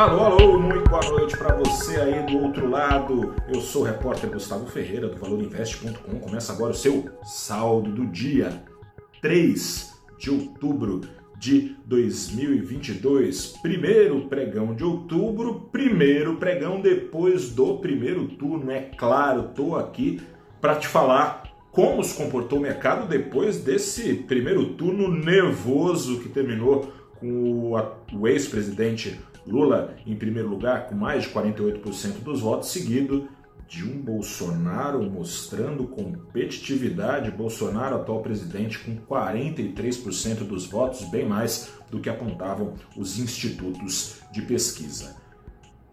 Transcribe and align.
Alô, 0.00 0.24
alô, 0.24 0.58
muito 0.58 0.88
boa 0.88 1.04
noite 1.10 1.36
para 1.36 1.54
você 1.56 2.00
aí 2.00 2.24
do 2.24 2.38
outro 2.38 2.70
lado. 2.70 3.34
Eu 3.52 3.60
sou 3.60 3.82
o 3.82 3.84
repórter 3.84 4.30
Gustavo 4.30 4.66
Ferreira 4.66 5.08
do 5.08 5.18
valorinvest.com. 5.18 6.20
Começa 6.20 6.54
agora 6.54 6.70
o 6.70 6.74
seu 6.74 7.04
saldo 7.22 7.92
do 7.92 8.06
dia 8.06 8.64
3 9.20 9.92
de 10.18 10.30
outubro 10.30 11.02
de 11.38 11.76
2022. 11.84 13.58
Primeiro 13.60 14.22
pregão 14.22 14.74
de 14.74 14.82
outubro, 14.84 15.68
primeiro 15.70 16.36
pregão 16.36 16.80
depois 16.80 17.50
do 17.50 17.76
primeiro 17.76 18.26
turno. 18.26 18.70
É 18.70 18.80
claro, 18.96 19.50
tô 19.54 19.76
aqui 19.76 20.18
para 20.62 20.76
te 20.76 20.88
falar 20.88 21.42
como 21.70 22.02
se 22.02 22.16
comportou 22.16 22.58
o 22.58 22.62
mercado 22.62 23.06
depois 23.06 23.58
desse 23.58 24.14
primeiro 24.14 24.64
turno 24.76 25.10
nervoso 25.10 26.20
que 26.20 26.30
terminou 26.30 26.90
com 27.20 27.74
o 28.14 28.26
ex-presidente 28.26 29.20
Lula 29.46 29.96
em 30.06 30.16
primeiro 30.16 30.48
lugar, 30.48 30.88
com 30.88 30.94
mais 30.94 31.24
de 31.24 31.30
48% 31.30 32.22
dos 32.22 32.40
votos, 32.40 32.70
seguido 32.70 33.28
de 33.70 33.84
um 33.84 34.02
Bolsonaro 34.02 35.00
mostrando 35.08 35.86
competitividade. 35.86 37.30
Bolsonaro, 37.30 37.96
atual 37.96 38.20
presidente, 38.20 38.78
com 38.80 38.96
43% 38.96 40.38
dos 40.38 40.66
votos, 40.66 41.08
bem 41.08 41.24
mais 41.24 41.72
do 41.88 42.00
que 42.00 42.10
apontavam 42.10 42.74
os 42.96 43.18
institutos 43.20 44.20
de 44.32 44.42
pesquisa. 44.42 45.16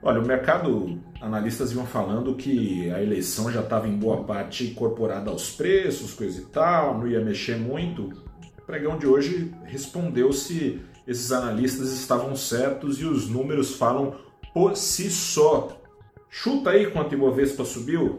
Olha, 0.00 0.20
o 0.20 0.26
mercado, 0.26 0.98
analistas 1.20 1.72
iam 1.72 1.84
falando 1.84 2.34
que 2.36 2.90
a 2.90 3.02
eleição 3.02 3.52
já 3.52 3.60
estava 3.60 3.86
em 3.88 3.98
boa 3.98 4.24
parte 4.24 4.64
incorporada 4.64 5.28
aos 5.28 5.50
preços, 5.50 6.14
coisa 6.14 6.40
e 6.40 6.44
tal, 6.44 6.98
não 6.98 7.06
ia 7.06 7.20
mexer 7.20 7.58
muito. 7.58 8.27
Pregão 8.68 8.96
de 8.98 9.06
hoje 9.06 9.54
respondeu 9.64 10.30
se 10.30 10.82
esses 11.06 11.32
analistas 11.32 11.90
estavam 11.90 12.36
certos 12.36 13.00
e 13.00 13.06
os 13.06 13.26
números 13.26 13.76
falam 13.76 14.16
por 14.52 14.76
si 14.76 15.10
só. 15.10 15.80
Chuta 16.28 16.68
aí 16.68 16.90
quanto 16.90 17.14
Ibovespa 17.14 17.64
subiu? 17.64 18.18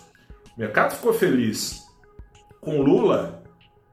O 0.57 0.59
mercado 0.59 0.97
ficou 0.97 1.15
feliz 1.15 1.85
com 2.61 2.83
Lula, 2.83 3.41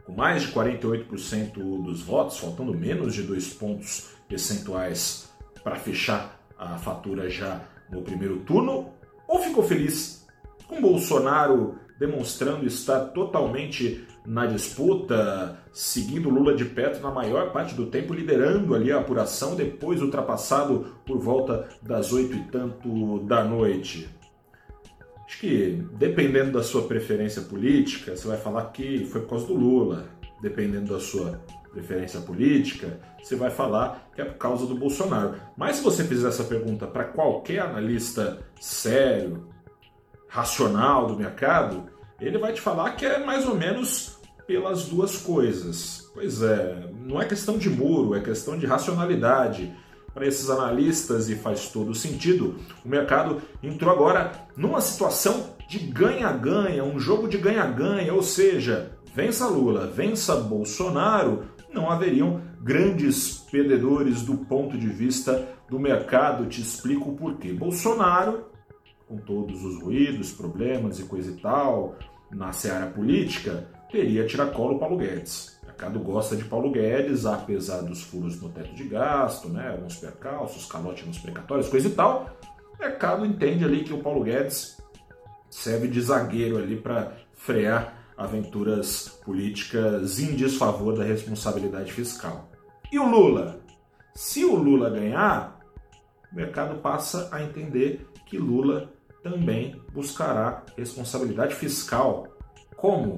com 0.03 0.11
mais 0.11 0.41
de 0.41 0.51
48% 0.51 1.53
dos 1.83 2.01
votos, 2.01 2.39
faltando 2.39 2.73
menos 2.73 3.13
de 3.13 3.21
dois 3.21 3.53
pontos 3.53 4.09
percentuais 4.27 5.29
para 5.63 5.75
fechar 5.75 6.41
a 6.57 6.79
fatura 6.79 7.29
já 7.29 7.61
no 7.91 8.01
primeiro 8.01 8.39
turno, 8.39 8.89
ou 9.27 9.37
ficou 9.43 9.63
feliz 9.63 10.25
com 10.67 10.81
Bolsonaro 10.81 11.75
demonstrando 11.99 12.65
estar 12.65 13.01
totalmente 13.09 14.07
na 14.25 14.45
disputa, 14.45 15.57
seguindo 15.71 16.29
Lula 16.29 16.55
de 16.55 16.65
perto 16.65 17.01
na 17.01 17.11
maior 17.11 17.51
parte 17.51 17.73
do 17.73 17.87
tempo, 17.87 18.13
liderando 18.13 18.75
ali 18.75 18.91
a 18.91 18.99
apuração, 18.99 19.55
depois 19.55 20.01
ultrapassado 20.01 20.95
por 21.05 21.17
volta 21.19 21.67
das 21.81 22.13
oito 22.13 22.35
e 22.35 22.43
tanto 22.43 23.19
da 23.25 23.43
noite. 23.43 24.09
Acho 25.25 25.39
que 25.39 25.83
dependendo 25.93 26.51
da 26.51 26.63
sua 26.63 26.83
preferência 26.83 27.41
política, 27.41 28.15
você 28.15 28.27
vai 28.27 28.37
falar 28.37 28.65
que 28.65 29.05
foi 29.05 29.21
por 29.21 29.29
causa 29.29 29.47
do 29.47 29.53
Lula. 29.53 30.05
Dependendo 30.41 30.93
da 30.93 30.99
sua 30.99 31.39
preferência 31.71 32.19
política, 32.19 32.99
você 33.21 33.35
vai 33.35 33.49
falar 33.49 34.09
que 34.13 34.21
é 34.21 34.25
por 34.25 34.37
causa 34.37 34.65
do 34.65 34.75
Bolsonaro. 34.75 35.35
Mas 35.55 35.77
se 35.77 35.83
você 35.83 36.03
fizer 36.03 36.27
essa 36.27 36.43
pergunta 36.43 36.85
para 36.85 37.05
qualquer 37.05 37.59
analista 37.59 38.39
sério, 38.59 39.47
racional 40.27 41.07
do 41.07 41.15
mercado, 41.15 41.85
ele 42.21 42.37
vai 42.37 42.53
te 42.53 42.61
falar 42.61 42.91
que 42.91 43.05
é 43.05 43.23
mais 43.23 43.47
ou 43.47 43.55
menos 43.55 44.19
pelas 44.47 44.85
duas 44.85 45.17
coisas. 45.17 46.09
Pois 46.13 46.41
é, 46.41 46.89
não 47.05 47.21
é 47.21 47.25
questão 47.25 47.57
de 47.57 47.69
muro, 47.69 48.15
é 48.15 48.21
questão 48.21 48.57
de 48.57 48.65
racionalidade 48.65 49.73
para 50.13 50.27
esses 50.27 50.49
analistas 50.49 51.29
e 51.29 51.35
faz 51.35 51.69
todo 51.69 51.95
sentido, 51.95 52.55
o 52.83 52.89
mercado 52.89 53.41
entrou 53.63 53.91
agora 53.91 54.31
numa 54.57 54.81
situação 54.81 55.51
de 55.69 55.79
ganha-ganha, 55.79 56.83
um 56.83 56.99
jogo 56.99 57.29
de 57.29 57.37
ganha-ganha, 57.37 58.13
ou 58.13 58.21
seja, 58.21 58.91
vença 59.15 59.47
Lula, 59.47 59.87
vença 59.87 60.35
Bolsonaro, 60.35 61.45
não 61.73 61.89
haveriam 61.89 62.41
grandes 62.61 63.37
perdedores 63.49 64.21
do 64.23 64.35
ponto 64.35 64.77
de 64.77 64.87
vista 64.87 65.47
do 65.69 65.79
mercado. 65.79 66.45
Te 66.45 66.59
explico 66.59 67.11
o 67.11 67.15
porquê. 67.15 67.53
Bolsonaro, 67.53 68.47
com 69.07 69.17
todos 69.17 69.63
os 69.63 69.81
ruídos, 69.81 70.33
problemas 70.33 70.99
e 70.99 71.03
coisa 71.03 71.31
e 71.31 71.35
tal, 71.35 71.95
na 72.33 72.51
seara 72.51 72.87
política, 72.87 73.67
teria 73.91 74.25
tiracolo 74.25 74.79
Paulo 74.79 74.97
Guedes 74.97 75.51
mercado 75.81 75.99
gosta 75.99 76.35
de 76.35 76.43
Paulo 76.43 76.69
Guedes, 76.69 77.25
apesar 77.25 77.81
dos 77.81 78.03
furos 78.03 78.39
no 78.39 78.49
teto 78.49 78.75
de 78.75 78.83
gasto, 78.83 79.49
né, 79.49 79.71
alguns 79.71 79.95
percalços, 79.95 80.67
calote 80.67 81.03
nos 81.07 81.17
precatórios, 81.17 81.69
coisa 81.69 81.87
e 81.87 81.91
tal. 81.91 82.29
O 82.75 82.79
mercado 82.79 83.25
entende 83.25 83.65
ali 83.65 83.83
que 83.83 83.91
o 83.91 83.97
Paulo 83.97 84.23
Guedes 84.23 84.77
serve 85.49 85.87
de 85.87 85.99
zagueiro 85.99 86.57
ali 86.57 86.79
para 86.79 87.13
frear 87.33 87.97
aventuras 88.15 89.09
políticas 89.25 90.19
em 90.19 90.35
desfavor 90.35 90.95
da 90.95 91.03
responsabilidade 91.03 91.91
fiscal. 91.91 92.51
E 92.91 92.99
o 92.99 93.09
Lula? 93.09 93.59
Se 94.13 94.45
o 94.45 94.55
Lula 94.55 94.89
ganhar, 94.91 95.59
o 96.31 96.35
mercado 96.35 96.79
passa 96.79 97.27
a 97.31 97.41
entender 97.41 98.07
que 98.27 98.37
Lula 98.37 98.93
também 99.23 99.81
buscará 99.93 100.65
responsabilidade 100.77 101.55
fiscal. 101.55 102.27
Como? 102.75 103.17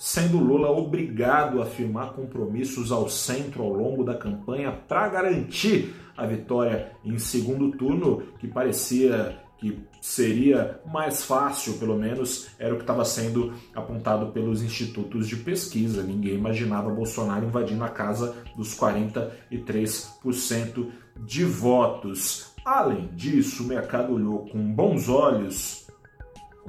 sendo 0.00 0.38
Lula 0.38 0.70
obrigado 0.70 1.60
a 1.60 1.66
firmar 1.66 2.14
compromissos 2.14 2.90
ao 2.90 3.06
centro 3.06 3.62
ao 3.62 3.70
longo 3.70 4.02
da 4.02 4.14
campanha 4.14 4.72
para 4.72 5.06
garantir 5.10 5.94
a 6.16 6.24
vitória 6.24 6.92
em 7.04 7.18
segundo 7.18 7.70
turno, 7.72 8.22
que 8.38 8.48
parecia 8.48 9.38
que 9.58 9.78
seria 10.00 10.80
mais 10.86 11.22
fácil, 11.22 11.74
pelo 11.74 11.94
menos 11.94 12.48
era 12.58 12.72
o 12.72 12.78
que 12.78 12.82
estava 12.82 13.04
sendo 13.04 13.52
apontado 13.74 14.32
pelos 14.32 14.62
institutos 14.62 15.28
de 15.28 15.36
pesquisa. 15.36 16.02
Ninguém 16.02 16.34
imaginava 16.34 16.88
Bolsonaro 16.88 17.44
invadindo 17.44 17.84
a 17.84 17.90
casa 17.90 18.34
dos 18.56 18.74
43% 18.74 20.90
de 21.18 21.44
votos. 21.44 22.49
Além 22.64 23.08
disso, 23.14 23.64
o 23.64 23.66
mercado 23.66 24.12
olhou 24.14 24.46
com 24.46 24.72
bons 24.74 25.08
olhos 25.08 25.80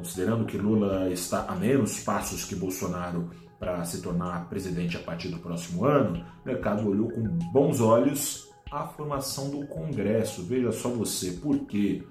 Considerando 0.02 0.46
que 0.46 0.58
Lula 0.58 1.12
está 1.12 1.46
a 1.46 1.56
menos 1.56 2.00
passos 2.00 2.46
que 2.46 2.56
Bolsonaro 2.56 3.30
para 3.60 3.84
se 3.86 4.02
tornar 4.02 4.50
presidente 4.50 4.98
a 4.98 5.00
partir 5.00 5.28
do 5.28 5.38
próximo 5.38 5.86
ano, 5.86 6.26
o 6.44 6.48
mercado 6.48 6.90
olhou 6.90 7.10
com 7.10 7.22
bons 7.52 7.80
olhos 7.80 8.50
a 8.72 8.88
formação 8.88 9.52
do 9.52 9.68
Congresso. 9.68 10.44
Veja 10.44 10.72
só 10.72 10.90
você, 10.90 11.34
porque 11.34 12.04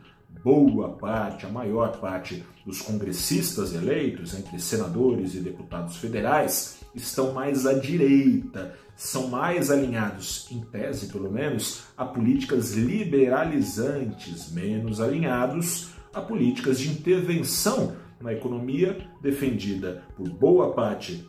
boa 0.42 0.91
parte, 0.91 1.44
a 1.44 1.48
maior 1.48 1.98
parte 1.98 2.44
dos 2.64 2.80
congressistas 2.80 3.74
eleitos, 3.74 4.34
entre 4.34 4.58
senadores 4.58 5.34
e 5.34 5.41
deputados 5.41 5.96
federais, 5.96 6.80
estão 6.94 7.32
mais 7.32 7.66
à 7.66 7.74
direita, 7.74 8.74
são 8.96 9.28
mais 9.28 9.70
alinhados, 9.70 10.48
em 10.50 10.60
tese 10.60 11.06
pelo 11.06 11.30
menos, 11.30 11.84
a 11.96 12.04
políticas 12.04 12.74
liberalizantes, 12.74 14.52
menos 14.52 15.00
alinhados 15.00 15.91
a 16.12 16.20
políticas 16.20 16.78
de 16.78 16.91
intervenção 16.91 17.94
na 18.20 18.32
economia 18.32 19.08
defendida 19.22 20.02
por 20.16 20.28
boa 20.28 20.72
parte 20.72 21.27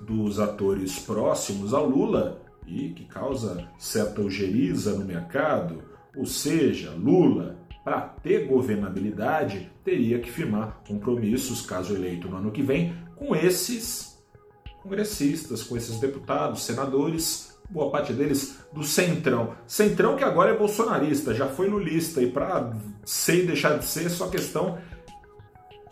dos 0.00 0.40
atores 0.40 0.98
próximos 0.98 1.74
ao 1.74 1.88
Lula 1.88 2.40
e 2.66 2.90
que 2.90 3.04
causa 3.04 3.68
certa 3.78 4.22
ojeriza 4.22 4.96
no 4.96 5.04
mercado, 5.04 5.82
ou 6.16 6.24
seja, 6.24 6.92
Lula, 6.92 7.58
para 7.84 8.00
ter 8.00 8.46
governabilidade, 8.46 9.70
teria 9.84 10.18
que 10.20 10.30
firmar 10.30 10.80
compromissos, 10.86 11.62
caso 11.62 11.94
eleito 11.94 12.28
no 12.28 12.36
ano 12.36 12.50
que 12.50 12.62
vem, 12.62 12.94
com 13.16 13.34
esses 13.34 14.18
congressistas, 14.82 15.62
com 15.62 15.76
esses 15.76 15.98
deputados, 15.98 16.64
senadores 16.64 17.52
boa 17.72 17.90
parte 17.90 18.12
deles 18.12 18.58
do 18.72 18.84
Centrão. 18.84 19.54
Centrão 19.66 20.14
que 20.14 20.22
agora 20.22 20.50
é 20.50 20.56
bolsonarista, 20.56 21.34
já 21.34 21.48
foi 21.48 21.68
lulista, 21.68 22.20
e 22.20 22.30
para 22.30 22.72
ser 23.04 23.44
e 23.44 23.46
deixar 23.46 23.78
de 23.78 23.84
ser, 23.84 24.06
é 24.06 24.08
só 24.10 24.28
questão 24.28 24.78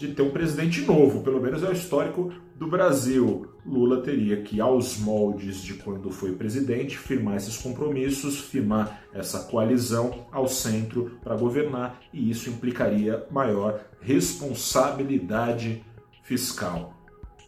de 0.01 0.15
ter 0.15 0.23
um 0.23 0.31
presidente 0.31 0.81
novo, 0.81 1.23
pelo 1.23 1.43
menos 1.43 1.63
é 1.63 1.69
o 1.69 1.73
histórico 1.73 2.33
do 2.57 2.67
Brasil. 2.67 3.47
Lula 3.67 4.01
teria 4.01 4.41
que, 4.41 4.59
aos 4.59 4.99
moldes 4.99 5.63
de 5.63 5.75
quando 5.75 6.11
foi 6.11 6.33
presidente, 6.33 6.97
firmar 6.97 7.37
esses 7.37 7.59
compromissos, 7.59 8.41
firmar 8.41 9.03
essa 9.13 9.41
coalizão 9.41 10.27
ao 10.33 10.49
centro 10.49 11.19
para 11.23 11.37
governar, 11.37 12.01
e 12.15 12.31
isso 12.31 12.49
implicaria 12.49 13.27
maior 13.31 13.79
responsabilidade 14.01 15.85
fiscal. 16.23 16.95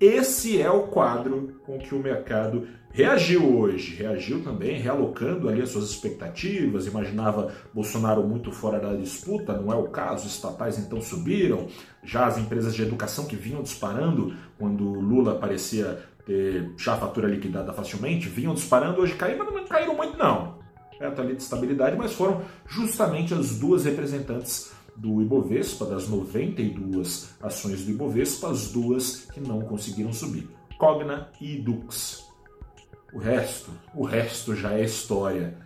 Esse 0.02 0.60
é 0.60 0.68
o 0.68 0.88
quadro 0.88 1.60
com 1.64 1.78
que 1.78 1.94
o 1.94 2.00
mercado 2.00 2.66
reagiu 2.90 3.56
hoje. 3.56 3.94
Reagiu 3.94 4.42
também 4.42 4.76
realocando 4.80 5.48
ali 5.48 5.62
as 5.62 5.68
suas 5.68 5.90
expectativas, 5.90 6.88
imaginava 6.88 7.54
Bolsonaro 7.72 8.24
muito 8.24 8.50
fora 8.50 8.80
da 8.80 8.94
disputa, 8.94 9.52
não 9.52 9.72
é 9.72 9.76
o 9.76 9.84
caso, 9.84 10.26
estatais 10.26 10.76
então 10.76 11.00
subiram, 11.00 11.68
já 12.02 12.26
as 12.26 12.36
empresas 12.36 12.74
de 12.74 12.82
educação 12.82 13.26
que 13.26 13.36
vinham 13.36 13.62
disparando 13.62 14.34
quando 14.58 14.82
Lula 14.82 15.36
parecia 15.36 16.00
ter 16.26 16.72
já 16.76 16.94
a 16.94 16.96
fatura 16.96 17.28
liquidada 17.28 17.72
facilmente, 17.72 18.28
vinham 18.28 18.54
disparando, 18.54 19.00
hoje 19.00 19.14
caíram, 19.14 19.44
mas 19.44 19.54
não 19.54 19.64
caíram 19.68 19.96
muito 19.96 20.18
não. 20.18 20.58
Perto 20.98 21.20
ali 21.20 21.36
de 21.36 21.42
estabilidade, 21.44 21.96
mas 21.96 22.12
foram 22.12 22.42
justamente 22.66 23.32
as 23.34 23.56
duas 23.56 23.84
representantes 23.84 24.72
do 24.96 25.22
Ibovespa, 25.22 25.86
das 25.86 26.08
92 26.08 27.34
ações 27.40 27.84
do 27.84 27.90
Ibovespa, 27.90 28.50
as 28.50 28.70
duas 28.70 29.26
que 29.32 29.40
não 29.40 29.60
conseguiram 29.62 30.12
subir. 30.12 30.48
Cogna 30.78 31.30
e 31.40 31.56
Dux. 31.56 32.26
O 33.12 33.18
resto, 33.18 33.70
o 33.94 34.04
resto 34.04 34.54
já 34.54 34.72
é 34.72 34.84
história. 34.84 35.56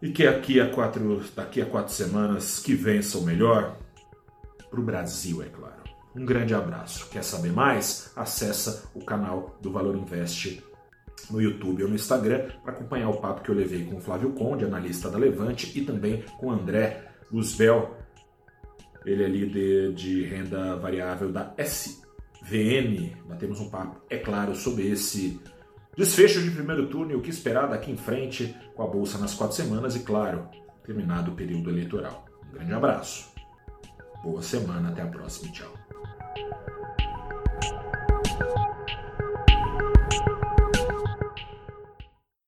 E 0.00 0.10
que 0.10 0.26
aqui 0.26 0.60
a 0.60 0.70
quatro, 0.70 1.22
daqui 1.34 1.62
a 1.62 1.66
quatro 1.66 1.92
semanas 1.92 2.58
que 2.58 2.74
vença 2.74 3.18
o 3.18 3.22
melhor 3.22 3.78
para 4.70 4.80
o 4.80 4.82
Brasil, 4.82 5.42
é 5.42 5.46
claro. 5.46 5.82
Um 6.14 6.24
grande 6.24 6.54
abraço. 6.54 7.08
Quer 7.08 7.24
saber 7.24 7.52
mais? 7.52 8.12
Acessa 8.14 8.88
o 8.94 9.04
canal 9.04 9.56
do 9.60 9.72
Valor 9.72 9.96
Invest 9.96 10.62
no 11.30 11.40
YouTube 11.40 11.82
ou 11.82 11.88
no 11.88 11.94
Instagram 11.94 12.48
para 12.62 12.72
acompanhar 12.72 13.08
o 13.08 13.16
papo 13.16 13.42
que 13.42 13.50
eu 13.50 13.54
levei 13.54 13.84
com 13.84 13.96
o 13.96 14.00
Flávio 14.00 14.30
Conde, 14.32 14.64
analista 14.64 15.10
da 15.10 15.18
Levante, 15.18 15.76
e 15.78 15.84
também 15.84 16.22
com 16.38 16.46
o 16.46 16.50
André 16.50 17.13
Luzbel, 17.34 17.96
ele 19.04 19.24
é 19.24 19.28
líder 19.28 19.92
de 19.92 20.22
renda 20.24 20.76
variável 20.76 21.32
da 21.32 21.52
SVM. 21.58 23.12
Batemos 23.26 23.58
um 23.58 23.68
papo, 23.68 24.00
é 24.08 24.18
claro, 24.18 24.54
sobre 24.54 24.88
esse 24.88 25.40
desfecho 25.96 26.40
de 26.40 26.52
primeiro 26.52 26.86
turno 26.86 27.10
e 27.10 27.16
o 27.16 27.20
que 27.20 27.30
esperar 27.30 27.68
daqui 27.68 27.90
em 27.90 27.96
frente 27.96 28.56
com 28.76 28.84
a 28.84 28.86
Bolsa 28.86 29.18
nas 29.18 29.34
quatro 29.34 29.56
semanas 29.56 29.96
e, 29.96 30.00
claro, 30.04 30.48
terminado 30.84 31.32
o 31.32 31.34
período 31.34 31.70
eleitoral. 31.70 32.24
Um 32.48 32.52
grande 32.52 32.72
abraço, 32.72 33.32
boa 34.22 34.40
semana, 34.40 34.90
até 34.90 35.02
a 35.02 35.06
próxima, 35.06 35.50
tchau. 35.52 35.74